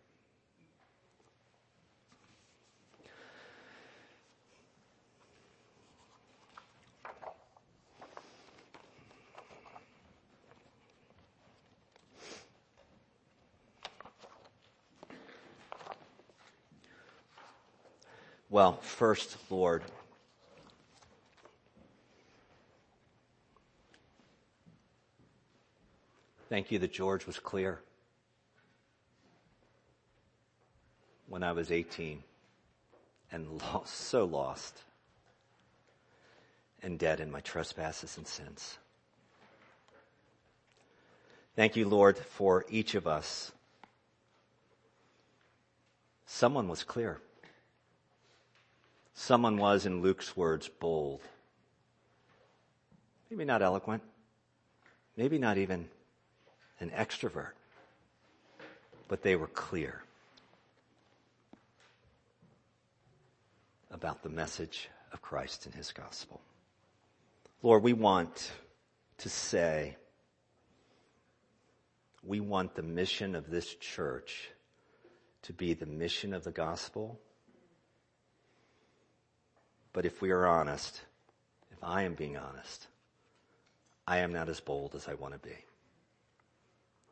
[18.50, 19.84] Well, first, Lord,
[26.50, 27.82] Thank you that George was clear
[31.28, 32.24] when I was 18
[33.32, 34.84] and lost, so lost
[36.82, 38.78] and dead in my trespasses and sins.
[41.56, 43.52] Thank you, Lord, for each of us.
[46.26, 47.20] Someone was clear.
[49.16, 51.22] Someone was, in Luke's words, bold.
[53.30, 54.04] Maybe not eloquent.
[55.18, 55.90] Maybe not even
[56.80, 57.52] an extrovert,
[59.08, 60.02] but they were clear
[63.92, 66.42] about the message of Christ and his gospel.
[67.64, 68.52] Lord, we want
[69.20, 69.96] to say,
[72.24, 74.50] we want the mission of this church
[75.44, 77.20] to be the mission of the gospel.
[79.94, 81.02] But if we are honest,
[81.72, 82.88] if I am being honest,
[84.06, 85.56] I am not as bold as I want to be.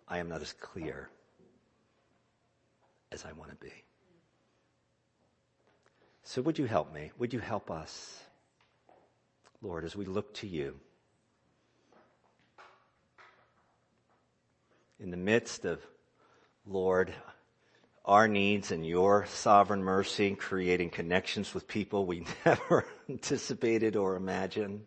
[0.07, 1.09] I am not as clear
[3.11, 3.73] as I want to be.
[6.23, 7.11] So would you help me?
[7.17, 8.21] Would you help us?
[9.61, 10.75] Lord, as we look to you,
[14.99, 15.79] in the midst of,
[16.65, 17.13] Lord,
[18.03, 24.15] our needs and your sovereign mercy, and creating connections with people we never anticipated or
[24.15, 24.81] imagined.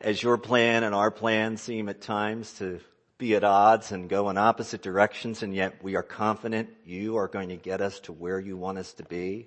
[0.00, 2.80] As your plan and our plan seem at times to
[3.20, 7.28] be at odds and go in opposite directions, and yet we are confident you are
[7.28, 9.46] going to get us to where you want us to be.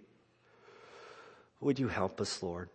[1.60, 2.70] Would you help us, Lord?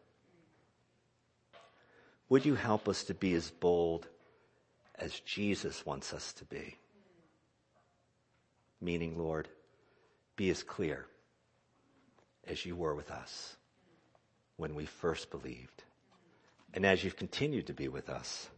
[2.29, 4.09] Would you help us to be as bold
[4.97, 6.77] as Jesus wants us to be?
[8.81, 9.49] Meaning, Lord,
[10.37, 11.07] be as clear
[12.47, 13.57] as you were with us
[14.57, 15.85] when we first believed.
[16.75, 18.49] And as you've continued to be with us,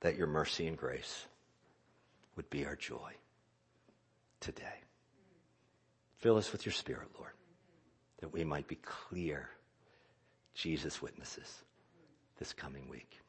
[0.00, 1.26] that your mercy and grace
[2.40, 3.12] would be our joy
[4.40, 4.80] today.
[6.20, 7.32] Fill us with your spirit, Lord,
[8.20, 9.50] that we might be clear
[10.54, 11.54] Jesus witnesses
[12.38, 13.20] this coming week.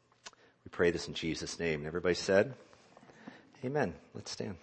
[0.63, 1.79] We pray this in Jesus' name.
[1.79, 2.53] And everybody said,
[3.65, 3.95] Amen.
[4.13, 4.55] Let's stand.